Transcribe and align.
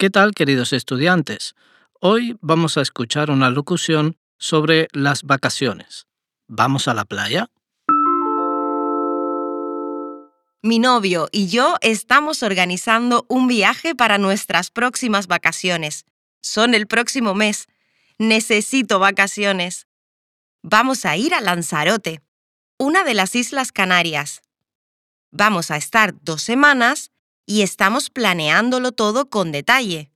¿Qué 0.00 0.08
tal, 0.08 0.32
queridos 0.32 0.72
estudiantes? 0.72 1.54
Hoy 2.00 2.38
vamos 2.40 2.78
a 2.78 2.80
escuchar 2.80 3.30
una 3.30 3.50
locución 3.50 4.16
sobre 4.38 4.88
las 4.94 5.24
vacaciones. 5.24 6.06
¿Vamos 6.46 6.88
a 6.88 6.94
la 6.94 7.04
playa? 7.04 7.50
Mi 10.62 10.78
novio 10.78 11.28
y 11.32 11.48
yo 11.48 11.76
estamos 11.82 12.42
organizando 12.42 13.26
un 13.28 13.46
viaje 13.46 13.94
para 13.94 14.16
nuestras 14.16 14.70
próximas 14.70 15.26
vacaciones. 15.26 16.06
Son 16.40 16.72
el 16.72 16.86
próximo 16.86 17.34
mes. 17.34 17.66
Necesito 18.16 19.00
vacaciones. 19.00 19.86
Vamos 20.62 21.04
a 21.04 21.18
ir 21.18 21.34
a 21.34 21.42
Lanzarote, 21.42 22.22
una 22.78 23.04
de 23.04 23.12
las 23.12 23.36
Islas 23.36 23.70
Canarias. 23.70 24.40
Vamos 25.30 25.70
a 25.70 25.76
estar 25.76 26.14
dos 26.22 26.40
semanas 26.40 27.10
y 27.50 27.62
estamos 27.62 28.10
planeándolo 28.10 28.92
todo 28.92 29.28
con 29.28 29.50
detalle. 29.50 30.12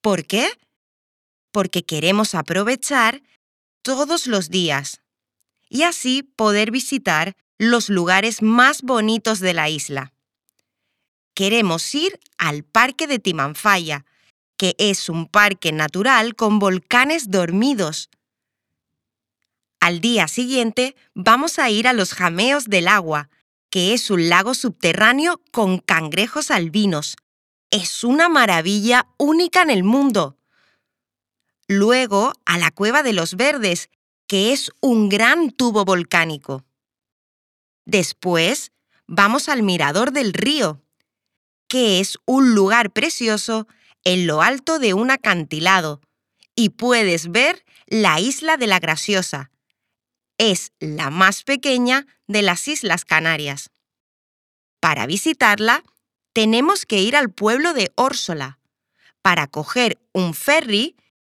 ¿Por 0.00 0.24
qué? 0.24 0.48
Porque 1.50 1.82
queremos 1.82 2.36
aprovechar 2.36 3.24
todos 3.82 4.28
los 4.28 4.50
días 4.50 5.00
y 5.68 5.82
así 5.82 6.22
poder 6.22 6.70
visitar 6.70 7.34
los 7.58 7.88
lugares 7.88 8.40
más 8.40 8.82
bonitos 8.82 9.40
de 9.40 9.52
la 9.52 9.68
isla. 9.68 10.12
Queremos 11.34 11.92
ir 11.92 12.20
al 12.38 12.62
Parque 12.62 13.08
de 13.08 13.18
Timanfaya, 13.18 14.06
que 14.56 14.76
es 14.78 15.08
un 15.08 15.26
parque 15.26 15.72
natural 15.72 16.36
con 16.36 16.60
volcanes 16.60 17.32
dormidos. 17.32 18.10
Al 19.80 20.00
día 20.00 20.28
siguiente 20.28 20.94
vamos 21.14 21.58
a 21.58 21.68
ir 21.68 21.88
a 21.88 21.94
los 21.94 22.14
jameos 22.14 22.66
del 22.66 22.86
agua, 22.86 23.28
que 23.70 23.94
es 23.94 24.10
un 24.10 24.28
lago 24.28 24.54
subterráneo 24.54 25.40
con 25.52 25.78
cangrejos 25.78 26.50
albinos. 26.50 27.16
Es 27.70 28.04
una 28.04 28.28
maravilla 28.28 29.06
única 29.16 29.62
en 29.62 29.70
el 29.70 29.84
mundo. 29.84 30.36
Luego 31.68 32.32
a 32.44 32.58
la 32.58 32.72
Cueva 32.72 33.04
de 33.04 33.12
los 33.12 33.36
Verdes, 33.36 33.88
que 34.26 34.52
es 34.52 34.72
un 34.80 35.08
gran 35.08 35.50
tubo 35.50 35.84
volcánico. 35.84 36.64
Después 37.84 38.72
vamos 39.06 39.48
al 39.48 39.62
Mirador 39.62 40.12
del 40.12 40.32
Río, 40.32 40.82
que 41.68 42.00
es 42.00 42.18
un 42.26 42.54
lugar 42.54 42.90
precioso 42.90 43.68
en 44.02 44.26
lo 44.26 44.42
alto 44.42 44.80
de 44.80 44.94
un 44.94 45.10
acantilado, 45.10 46.00
y 46.56 46.70
puedes 46.70 47.30
ver 47.30 47.64
la 47.86 48.18
isla 48.20 48.56
de 48.56 48.66
la 48.66 48.80
Graciosa, 48.80 49.50
es 50.40 50.72
la 50.80 51.10
más 51.10 51.44
pequeña 51.44 52.06
de 52.26 52.40
las 52.40 52.66
Islas 52.66 53.04
Canarias. 53.04 53.68
Para 54.80 55.04
visitarla, 55.04 55.84
tenemos 56.32 56.86
que 56.86 57.02
ir 57.02 57.14
al 57.14 57.30
pueblo 57.30 57.74
de 57.74 57.92
Órsola 57.94 58.58
para 59.20 59.48
coger 59.48 60.00
un 60.14 60.32
ferry 60.32 60.96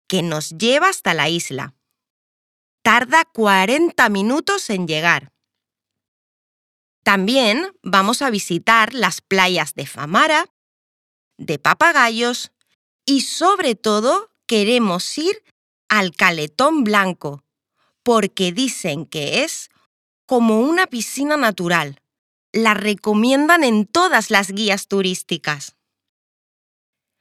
que 0.07 0.21
nos 0.21 0.51
lleva 0.51 0.89
hasta 0.89 1.15
la 1.15 1.29
isla. 1.29 1.73
Tarda 2.83 3.25
40 3.25 4.07
minutos 4.09 4.69
en 4.69 4.87
llegar. 4.87 5.31
También 7.03 7.75
vamos 7.81 8.21
a 8.21 8.29
visitar 8.29 8.93
las 8.93 9.21
playas 9.21 9.73
de 9.73 9.87
Famara, 9.87 10.45
de 11.37 11.57
Papagayos 11.57 12.51
y 13.03 13.21
sobre 13.21 13.73
todo 13.73 14.29
queremos 14.45 15.17
ir 15.17 15.43
al 15.89 16.15
Caletón 16.15 16.83
Blanco, 16.83 17.43
porque 18.11 18.51
dicen 18.51 19.05
que 19.05 19.45
es 19.45 19.69
como 20.25 20.59
una 20.59 20.85
piscina 20.85 21.37
natural. 21.37 22.01
La 22.51 22.73
recomiendan 22.73 23.63
en 23.63 23.85
todas 23.85 24.29
las 24.29 24.51
guías 24.51 24.89
turísticas. 24.89 25.77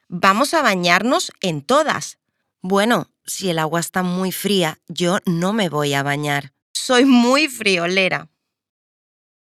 Vamos 0.08 0.52
a 0.52 0.62
bañarnos 0.62 1.30
en 1.42 1.62
todas. 1.62 2.18
Bueno, 2.60 3.08
si 3.24 3.50
el 3.50 3.60
agua 3.60 3.78
está 3.78 4.02
muy 4.02 4.32
fría, 4.32 4.80
yo 4.88 5.18
no 5.26 5.52
me 5.52 5.68
voy 5.68 5.94
a 5.94 6.02
bañar. 6.02 6.54
Soy 6.72 7.04
muy 7.04 7.46
friolera. 7.46 8.28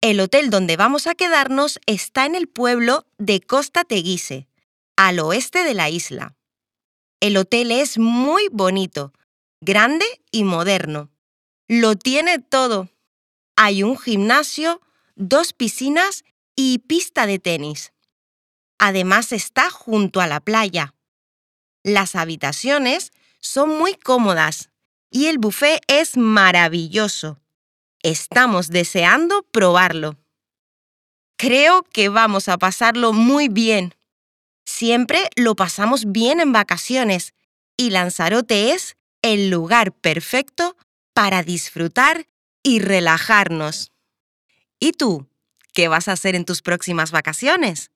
El 0.01 0.19
hotel 0.19 0.49
donde 0.49 0.75
vamos 0.75 1.07
a 1.07 1.15
quedarnos 1.15 1.79
está 1.85 2.25
en 2.25 2.35
el 2.35 2.49
pueblo 2.49 3.05
de 3.17 3.39
Costa 3.39 3.85
Teguise, 3.85 4.49
al 4.97 5.19
oeste 5.19 5.63
de 5.63 5.75
la 5.75 5.89
isla. 5.89 6.35
El 7.21 7.37
hotel 7.37 7.71
es 7.71 7.97
muy 7.97 8.49
bonito, 8.51 9.13
grande 9.61 10.05
y 10.29 10.43
moderno. 10.43 11.09
Lo 11.67 11.97
tiene 11.97 12.39
todo. 12.39 12.89
Hay 13.57 13.83
un 13.83 13.97
gimnasio, 13.97 14.81
dos 15.15 15.51
piscinas 15.51 16.23
y 16.55 16.79
pista 16.79 17.27
de 17.27 17.39
tenis. 17.39 17.91
Además 18.79 19.33
está 19.33 19.69
junto 19.69 20.21
a 20.21 20.27
la 20.27 20.39
playa. 20.39 20.93
Las 21.83 22.15
habitaciones 22.15 23.11
son 23.39 23.77
muy 23.77 23.95
cómodas 23.95 24.69
y 25.09 25.25
el 25.25 25.39
buffet 25.39 25.81
es 25.87 26.15
maravilloso. 26.15 27.41
Estamos 28.01 28.69
deseando 28.69 29.43
probarlo. 29.51 30.17
Creo 31.37 31.83
que 31.83 32.07
vamos 32.07 32.47
a 32.47 32.57
pasarlo 32.57 33.11
muy 33.11 33.49
bien. 33.49 33.93
Siempre 34.65 35.29
lo 35.35 35.55
pasamos 35.55 36.11
bien 36.11 36.39
en 36.39 36.53
vacaciones 36.53 37.33
y 37.75 37.89
Lanzarote 37.89 38.71
es 38.71 38.95
el 39.21 39.49
lugar 39.49 39.91
perfecto 39.91 40.77
para 41.17 41.41
disfrutar 41.41 42.27
y 42.61 42.77
relajarnos. 42.77 43.91
¿Y 44.79 44.91
tú? 44.91 45.25
¿Qué 45.73 45.87
vas 45.87 46.09
a 46.09 46.11
hacer 46.11 46.35
en 46.35 46.45
tus 46.45 46.61
próximas 46.61 47.09
vacaciones? 47.09 47.89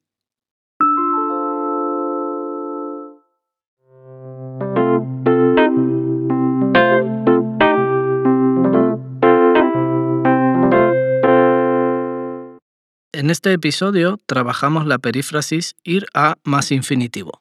En 13.12 13.30
este 13.30 13.54
episodio 13.54 14.18
trabajamos 14.26 14.88
la 14.88 14.98
perífrasis 14.98 15.76
ir 15.84 16.08
a 16.16 16.38
más 16.44 16.72
infinitivo. 16.72 17.40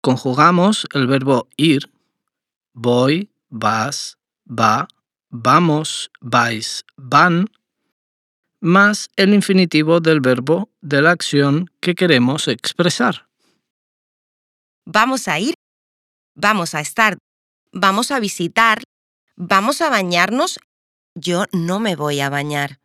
Conjugamos 0.00 0.86
el 0.94 1.06
verbo 1.06 1.48
ir, 1.58 1.92
voy, 2.72 3.30
vas, 3.50 4.16
va, 4.58 4.88
vamos, 5.30 6.10
vais, 6.20 6.84
van, 6.96 7.50
más 8.60 9.10
el 9.16 9.34
infinitivo 9.34 10.00
del 10.00 10.20
verbo 10.20 10.70
de 10.80 11.02
la 11.02 11.10
acción 11.10 11.70
que 11.80 11.94
queremos 11.94 12.48
expresar. 12.48 13.28
Vamos 14.86 15.28
a 15.28 15.38
ir, 15.38 15.54
vamos 16.34 16.74
a 16.74 16.80
estar, 16.80 17.18
vamos 17.72 18.10
a 18.10 18.20
visitar, 18.20 18.82
vamos 19.36 19.80
a 19.80 19.90
bañarnos. 19.90 20.58
Yo 21.14 21.44
no 21.52 21.78
me 21.78 21.94
voy 21.94 22.20
a 22.20 22.30
bañar. 22.30 22.80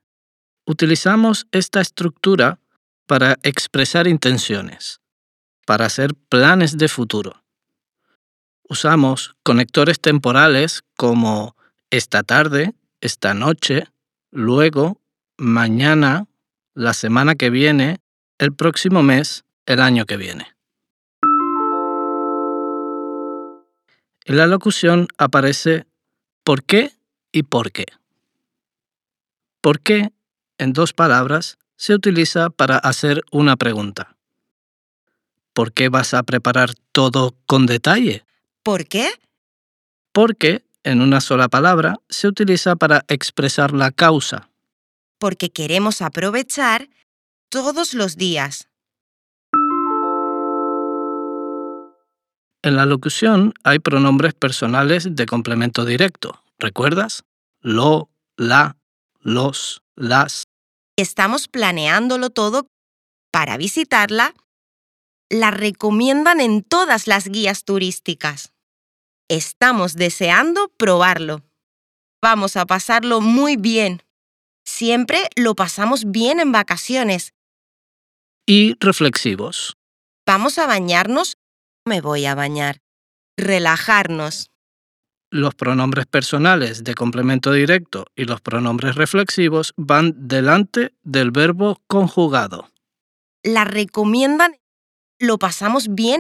Utilizamos 0.66 1.48
esta 1.52 1.82
estructura 1.82 2.60
para 3.08 3.38
expresar 3.42 4.08
intenciones, 4.08 5.00
para 5.66 5.86
hacer 5.86 6.14
planes 6.14 6.78
de 6.78 6.88
futuro. 6.88 7.42
Usamos 8.68 9.36
conectores 9.42 10.00
temporales 10.00 10.84
como 10.96 11.56
esta 11.90 12.24
tarde, 12.24 12.74
esta 13.02 13.34
noche, 13.34 13.88
luego, 14.32 15.02
mañana, 15.38 16.28
la 16.74 16.94
semana 16.94 17.36
que 17.36 17.50
viene, 17.50 18.00
el 18.38 18.54
próximo 18.54 19.04
mes, 19.04 19.44
el 19.66 19.82
año 19.82 20.06
que 20.06 20.18
viene. 20.18 20.56
En 24.26 24.38
la 24.38 24.46
locución 24.46 25.08
aparece 25.18 25.88
por 26.44 26.64
qué 26.64 26.92
y 27.32 27.44
por 27.44 27.72
qué. 27.72 27.86
¿Por 29.62 29.80
qué? 29.80 30.12
En 30.58 30.74
dos 30.74 30.94
palabras 30.94 31.58
se 31.76 31.96
utiliza 31.96 32.50
para 32.50 32.78
hacer 32.78 33.24
una 33.32 33.56
pregunta. 33.56 34.16
¿Por 35.54 35.74
qué 35.74 35.90
vas 35.90 36.14
a 36.14 36.24
preparar 36.24 36.74
todo 36.92 37.36
con 37.46 37.66
detalle? 37.66 38.24
¿Por 38.62 38.86
qué? 38.86 39.10
Porque, 40.12 40.64
en 40.90 41.02
una 41.02 41.22
sola 41.22 41.48
palabra, 41.50 42.00
se 42.10 42.28
utiliza 42.28 42.76
para 42.76 43.06
expresar 43.08 43.74
la 43.74 43.92
causa. 43.92 44.50
Porque 45.20 45.50
queremos 45.52 46.02
aprovechar 46.02 46.90
todos 47.50 47.94
los 47.94 48.18
días. 48.18 48.68
En 52.62 52.76
la 52.76 52.86
locución 52.86 53.54
hay 53.64 53.80
pronombres 53.80 54.34
personales 54.34 55.16
de 55.16 55.26
complemento 55.26 55.86
directo. 55.86 56.44
¿Recuerdas? 56.58 57.24
Lo, 57.62 58.10
la, 58.36 58.76
los, 59.22 59.82
las. 59.96 60.44
Estamos 60.98 61.48
planeándolo 61.48 62.32
todo 62.32 62.68
para 63.32 63.56
visitarla. 63.58 64.34
La 65.30 65.52
recomiendan 65.52 66.42
en 66.42 66.64
todas 66.64 67.08
las 67.08 67.28
guías 67.28 67.64
turísticas. 67.64 68.52
Estamos 69.30 69.94
deseando 69.94 70.70
probarlo. 70.76 71.44
Vamos 72.20 72.58
a 72.58 72.66
pasarlo 72.66 73.22
muy 73.22 73.58
bien. 73.58 74.02
Siempre 74.66 75.30
lo 75.36 75.54
pasamos 75.54 76.10
bien 76.10 76.40
en 76.40 76.52
vacaciones. 76.52 77.34
Y 78.48 78.76
reflexivos. 78.80 79.78
Vamos 80.26 80.58
a 80.58 80.66
bañarnos. 80.66 81.38
Me 81.86 82.02
voy 82.02 82.26
a 82.26 82.34
bañar. 82.34 82.80
Relajarnos. 83.38 84.50
Los 85.30 85.54
pronombres 85.54 86.08
personales 86.08 86.84
de 86.84 86.96
complemento 86.96 87.52
directo 87.52 88.08
y 88.16 88.26
los 88.26 88.42
pronombres 88.42 88.96
reflexivos 88.96 89.74
van 89.78 90.28
delante 90.28 90.96
del 91.04 91.30
verbo 91.30 91.84
conjugado. 91.86 92.72
La 93.44 93.64
recomiendan. 93.64 94.56
Lo 95.20 95.38
pasamos 95.38 95.94
bien. 95.94 96.20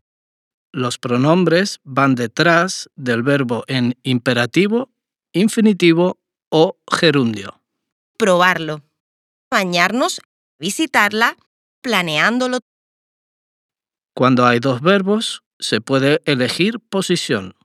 Los 0.72 0.98
pronombres 0.98 1.80
van 1.84 2.16
detrás 2.16 2.90
del 2.96 3.24
verbo 3.24 3.64
en 3.68 3.98
imperativo, 4.04 4.90
infinitivo 5.34 6.20
o 6.50 6.78
gerundio. 6.92 7.62
Probarlo. 8.18 8.84
Bañarnos. 9.50 10.22
Visitarla. 10.60 11.38
Planeándolo. 11.82 12.60
Cuando 14.14 14.46
hay 14.46 14.60
dos 14.60 14.82
verbos, 14.82 15.44
se 15.60 15.82
puede 15.82 16.22
elegir 16.26 16.80
posición, 16.80 17.56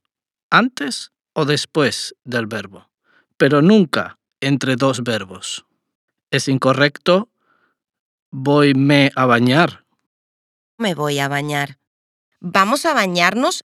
antes 0.51 1.11
o 1.33 1.45
después 1.45 2.15
del 2.25 2.47
verbo, 2.47 2.91
pero 3.37 3.61
nunca 3.61 4.19
entre 4.41 4.77
dos 4.77 5.03
verbos. 5.03 5.67
Es 6.31 6.49
incorrecto 6.49 7.29
voy 8.31 8.75
me 8.75 9.13
a 9.15 9.27
bañar. 9.27 9.85
Me 10.79 10.95
voy 10.95 11.19
a 11.19 11.29
bañar. 11.29 11.79
Vamos 12.47 12.85
a 12.85 12.93
bañarnos. 12.93 13.65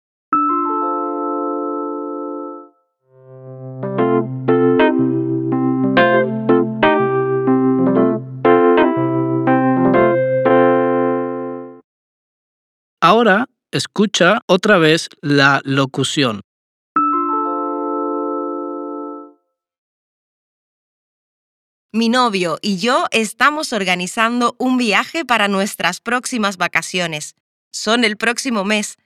Ahora 13.00 13.46
escucha 13.70 14.40
otra 14.48 14.78
vez 14.78 15.08
la 15.22 15.60
locución. 15.62 16.40
Mi 21.92 22.08
novio 22.08 22.58
y 22.60 22.78
yo 22.78 23.06
estamos 23.12 23.72
organizando 23.72 24.56
un 24.58 24.78
viaje 24.78 25.24
para 25.24 25.46
nuestras 25.46 26.00
próximas 26.00 26.56
vacaciones. 26.56 27.36
Son 27.74 28.04
el 28.04 28.16
próximo 28.16 28.64
mes. 28.64 28.98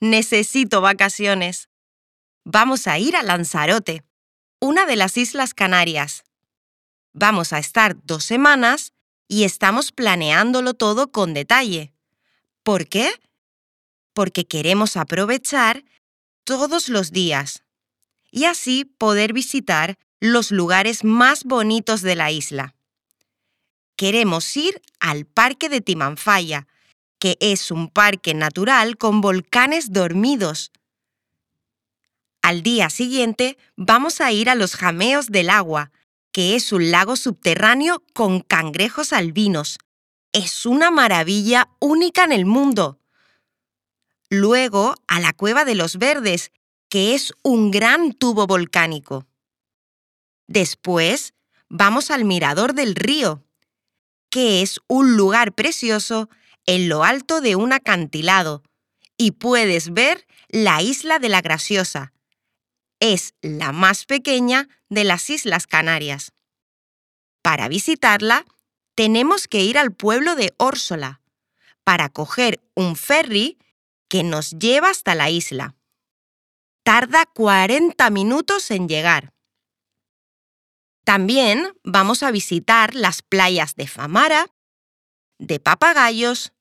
Necesito 0.00 0.80
vacaciones. 0.80 1.68
Vamos 2.44 2.88
a 2.88 2.98
ir 2.98 3.14
a 3.14 3.22
Lanzarote, 3.22 4.02
una 4.58 4.84
de 4.84 4.96
las 4.96 5.16
Islas 5.16 5.54
Canarias. 5.54 6.24
Vamos 7.12 7.52
a 7.52 7.60
estar 7.60 7.96
dos 8.02 8.24
semanas 8.24 8.92
y 9.28 9.44
estamos 9.44 9.92
planeándolo 9.92 10.74
todo 10.74 11.12
con 11.12 11.34
detalle. 11.34 11.92
¿Por 12.64 12.88
qué? 12.88 13.12
Porque 14.12 14.44
queremos 14.44 14.96
aprovechar 14.96 15.84
todos 16.42 16.88
los 16.88 17.12
días 17.12 17.62
y 18.32 18.46
así 18.46 18.84
poder 18.84 19.34
visitar 19.34 20.00
los 20.18 20.50
lugares 20.50 21.04
más 21.04 21.44
bonitos 21.44 22.02
de 22.02 22.16
la 22.16 22.32
isla. 22.32 22.74
Queremos 23.94 24.56
ir 24.56 24.82
al 24.98 25.26
Parque 25.26 25.68
de 25.68 25.80
Timanfaya, 25.80 26.66
que 27.18 27.36
es 27.40 27.70
un 27.70 27.88
parque 27.88 28.34
natural 28.34 28.96
con 28.96 29.20
volcanes 29.20 29.92
dormidos. 29.92 30.72
Al 32.42 32.62
día 32.62 32.90
siguiente 32.90 33.58
vamos 33.76 34.20
a 34.20 34.30
ir 34.32 34.48
a 34.50 34.54
los 34.54 34.76
Jameos 34.76 35.28
del 35.28 35.50
Agua, 35.50 35.90
que 36.32 36.54
es 36.54 36.72
un 36.72 36.90
lago 36.90 37.16
subterráneo 37.16 38.02
con 38.12 38.40
cangrejos 38.40 39.12
albinos. 39.12 39.78
Es 40.32 40.66
una 40.66 40.90
maravilla 40.90 41.70
única 41.80 42.24
en 42.24 42.32
el 42.32 42.44
mundo. 42.44 43.00
Luego 44.28 44.94
a 45.06 45.18
la 45.18 45.32
Cueva 45.32 45.64
de 45.64 45.74
los 45.74 45.96
Verdes, 45.96 46.52
que 46.88 47.14
es 47.14 47.32
un 47.42 47.70
gran 47.70 48.12
tubo 48.12 48.46
volcánico. 48.46 49.26
Después, 50.46 51.34
vamos 51.68 52.10
al 52.10 52.24
Mirador 52.24 52.74
del 52.74 52.94
Río, 52.94 53.42
que 54.30 54.62
es 54.62 54.80
un 54.86 55.16
lugar 55.16 55.54
precioso 55.54 56.28
en 56.66 56.88
lo 56.88 57.04
alto 57.04 57.40
de 57.40 57.56
un 57.56 57.72
acantilado, 57.72 58.62
y 59.16 59.32
puedes 59.32 59.92
ver 59.94 60.26
la 60.48 60.82
isla 60.82 61.18
de 61.18 61.28
la 61.28 61.40
Graciosa. 61.40 62.12
Es 63.00 63.34
la 63.40 63.72
más 63.72 64.04
pequeña 64.04 64.68
de 64.88 65.04
las 65.04 65.30
Islas 65.30 65.66
Canarias. 65.66 66.32
Para 67.42 67.68
visitarla, 67.68 68.44
tenemos 68.94 69.48
que 69.48 69.62
ir 69.62 69.78
al 69.78 69.92
pueblo 69.92 70.34
de 70.34 70.54
Órsola, 70.58 71.20
para 71.84 72.08
coger 72.08 72.60
un 72.74 72.96
ferry 72.96 73.58
que 74.08 74.24
nos 74.24 74.50
lleva 74.50 74.90
hasta 74.90 75.14
la 75.14 75.30
isla. 75.30 75.76
Tarda 76.82 77.26
40 77.26 78.10
minutos 78.10 78.70
en 78.70 78.88
llegar. 78.88 79.32
También 81.04 81.72
vamos 81.84 82.24
a 82.24 82.32
visitar 82.32 82.94
las 82.94 83.22
playas 83.22 83.76
de 83.76 83.86
Famara, 83.86 84.52
de 85.38 85.60
Papagayos 85.60 86.52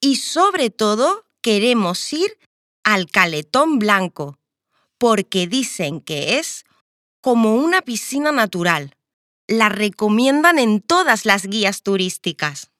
y 0.00 0.16
sobre 0.16 0.70
todo 0.70 1.24
queremos 1.42 2.12
ir 2.12 2.38
al 2.82 3.10
Caletón 3.10 3.78
Blanco, 3.78 4.38
porque 4.98 5.46
dicen 5.46 6.00
que 6.00 6.38
es 6.38 6.64
como 7.20 7.54
una 7.56 7.82
piscina 7.82 8.32
natural. 8.32 8.96
La 9.46 9.68
recomiendan 9.68 10.58
en 10.58 10.80
todas 10.80 11.24
las 11.26 11.46
guías 11.46 11.82
turísticas. 11.82 12.70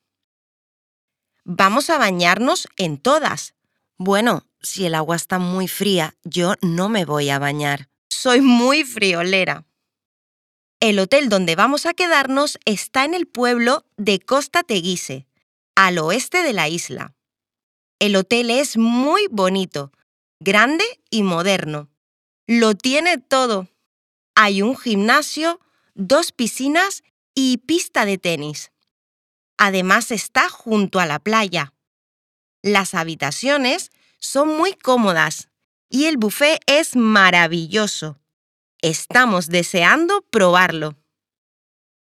Vamos 1.45 1.91
a 1.91 1.99
bañarnos 1.99 2.69
en 2.77 2.99
todas. 2.99 3.55
Bueno, 3.97 4.47
si 4.62 4.87
el 4.87 4.95
agua 4.95 5.17
está 5.17 5.39
muy 5.39 5.69
fría, 5.69 6.17
yo 6.23 6.55
no 6.62 6.89
me 6.89 7.05
voy 7.05 7.31
a 7.31 7.39
bañar. 7.39 7.89
Soy 8.09 8.41
muy 8.41 8.85
friolera. 8.85 9.65
El 10.81 10.99
hotel 10.99 11.29
donde 11.29 11.57
vamos 11.57 11.87
a 11.87 11.93
quedarnos 11.93 12.59
está 12.65 13.05
en 13.05 13.15
el 13.15 13.27
pueblo 13.27 13.85
de 13.97 14.21
Costa 14.21 14.62
Teguise, 14.62 15.27
al 15.81 15.97
oeste 15.97 16.43
de 16.43 16.53
la 16.53 16.69
isla. 16.69 17.15
El 18.01 18.15
hotel 18.15 18.51
es 18.51 18.77
muy 18.77 19.29
bonito, 19.31 19.93
grande 20.39 20.85
y 21.09 21.23
moderno. 21.23 21.89
Lo 22.47 22.75
tiene 22.75 23.17
todo. 23.17 23.67
Hay 24.35 24.61
un 24.61 24.77
gimnasio, 24.77 25.59
dos 25.95 26.33
piscinas 26.33 27.03
y 27.35 27.57
pista 27.57 28.05
de 28.05 28.19
tenis. 28.19 28.73
Además 29.57 30.11
está 30.11 30.51
junto 30.51 31.01
a 31.01 31.07
la 31.07 31.19
playa. 31.19 31.73
Las 32.63 32.93
habitaciones 32.93 33.91
son 34.19 34.55
muy 34.55 34.75
cómodas 34.75 35.49
y 35.89 36.05
el 36.05 36.19
buffet 36.19 36.61
es 36.67 36.95
maravilloso. 36.95 38.19
Estamos 38.83 39.47
deseando 39.47 40.21
probarlo. 40.31 40.99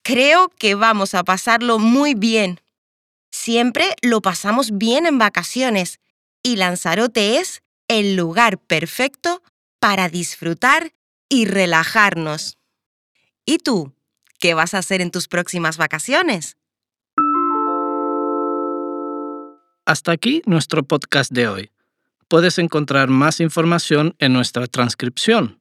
Creo 0.03 0.47
que 0.57 0.75
vamos 0.75 1.13
a 1.15 1.25
pasarlo 1.25 1.79
muy 1.79 2.13
bien. 2.13 2.61
Siempre 3.47 3.95
lo 4.01 4.21
pasamos 4.21 4.77
bien 4.77 5.05
en 5.05 5.19
vacaciones 5.19 6.01
y 6.43 6.57
Lanzarote 6.57 7.37
es 7.37 7.63
el 7.87 8.17
lugar 8.17 8.57
perfecto 8.57 9.41
para 9.79 10.09
disfrutar 10.09 10.91
y 11.29 11.45
relajarnos. 11.45 12.57
¿Y 13.45 13.59
tú? 13.59 13.93
¿Qué 14.37 14.53
vas 14.53 14.73
a 14.73 14.79
hacer 14.79 14.99
en 14.99 15.11
tus 15.11 15.29
próximas 15.29 15.77
vacaciones? 15.77 16.57
Hasta 19.85 20.11
aquí 20.11 20.41
nuestro 20.45 20.83
podcast 20.83 21.31
de 21.31 21.47
hoy. 21.47 21.71
Puedes 22.27 22.57
encontrar 22.59 23.07
más 23.07 23.39
información 23.39 24.13
en 24.19 24.33
nuestra 24.33 24.67
transcripción 24.67 25.57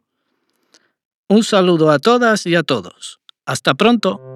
un 1.28 1.44
saludo 1.44 1.92
a 1.92 2.00
todas 2.00 2.46
y 2.46 2.56
a 2.56 2.64
todos. 2.64 3.20
Hasta 3.44 3.74
pronto. 3.74 4.35